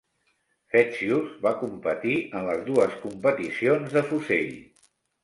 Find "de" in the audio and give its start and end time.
3.99-4.05